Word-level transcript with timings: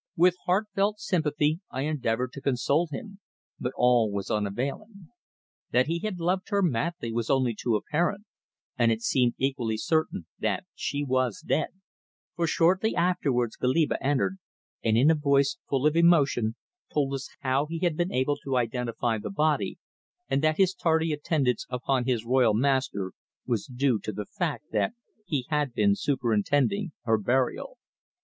With 0.15 0.33
heartfelt 0.47 0.99
sympathy 0.99 1.59
I 1.69 1.81
endeavoured 1.81 2.31
to 2.31 2.41
console 2.41 2.87
him, 2.87 3.19
but 3.59 3.71
all 3.75 4.09
was 4.11 4.31
unavailing. 4.31 5.09
That 5.69 5.85
he 5.85 5.99
had 5.99 6.19
loved 6.19 6.49
her 6.49 6.63
madly 6.63 7.13
was 7.13 7.29
only 7.29 7.53
too 7.53 7.75
apparent, 7.75 8.25
and 8.79 8.91
it 8.91 9.03
seemed 9.03 9.35
equally 9.37 9.77
certain 9.77 10.25
that 10.39 10.65
she 10.73 11.03
was 11.03 11.41
dead, 11.45 11.67
for 12.35 12.47
shortly 12.47 12.95
afterwards 12.95 13.55
Goliba 13.55 14.01
entered, 14.03 14.39
and 14.83 14.97
in 14.97 15.11
a 15.11 15.13
voice 15.13 15.59
full 15.69 15.85
of 15.85 15.95
emotion 15.95 16.55
told 16.91 17.13
us 17.13 17.29
how 17.41 17.67
he 17.67 17.77
had 17.81 17.95
been 17.95 18.11
able 18.11 18.37
to 18.37 18.57
identify 18.57 19.19
the 19.19 19.29
body, 19.29 19.77
and 20.27 20.43
that 20.43 20.57
his 20.57 20.73
tardy 20.73 21.13
attendance 21.13 21.67
upon 21.69 22.05
his 22.05 22.25
royal 22.25 22.55
master 22.55 23.11
was 23.45 23.67
due 23.67 23.99
to 23.99 24.11
the 24.11 24.25
fact 24.25 24.71
that 24.71 24.93
he 25.27 25.45
had 25.49 25.75
been 25.75 25.95
superintending 25.95 26.91
her 27.03 27.19
burial. 27.19 27.77